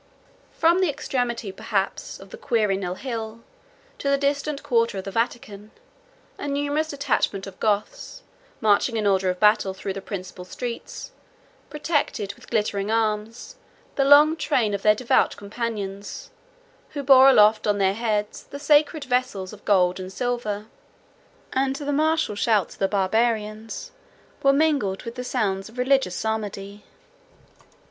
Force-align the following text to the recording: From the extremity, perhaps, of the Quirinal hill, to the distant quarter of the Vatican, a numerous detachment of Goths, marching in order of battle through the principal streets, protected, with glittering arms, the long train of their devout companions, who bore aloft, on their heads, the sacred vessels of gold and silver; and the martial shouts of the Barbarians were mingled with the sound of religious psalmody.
From 0.57 0.79
the 0.81 0.89
extremity, 0.89 1.51
perhaps, 1.51 2.19
of 2.19 2.31
the 2.31 2.37
Quirinal 2.39 2.95
hill, 2.97 3.41
to 3.99 4.09
the 4.09 4.17
distant 4.17 4.63
quarter 4.63 4.97
of 4.97 5.03
the 5.03 5.11
Vatican, 5.11 5.69
a 6.39 6.47
numerous 6.47 6.87
detachment 6.87 7.45
of 7.45 7.59
Goths, 7.59 8.23
marching 8.61 8.97
in 8.97 9.05
order 9.05 9.29
of 9.29 9.39
battle 9.39 9.75
through 9.75 9.93
the 9.93 10.01
principal 10.01 10.43
streets, 10.43 11.11
protected, 11.69 12.33
with 12.33 12.49
glittering 12.49 12.89
arms, 12.89 13.57
the 13.93 14.03
long 14.03 14.35
train 14.35 14.73
of 14.73 14.81
their 14.81 14.95
devout 14.95 15.37
companions, 15.37 16.31
who 16.93 17.03
bore 17.03 17.29
aloft, 17.29 17.67
on 17.67 17.77
their 17.77 17.93
heads, 17.93 18.41
the 18.45 18.57
sacred 18.57 19.03
vessels 19.03 19.53
of 19.53 19.63
gold 19.65 19.99
and 19.99 20.11
silver; 20.11 20.65
and 21.53 21.75
the 21.75 21.93
martial 21.93 22.33
shouts 22.33 22.73
of 22.73 22.79
the 22.79 22.87
Barbarians 22.87 23.91
were 24.41 24.51
mingled 24.51 25.03
with 25.03 25.13
the 25.13 25.23
sound 25.23 25.69
of 25.69 25.77
religious 25.77 26.15
psalmody. 26.15 26.83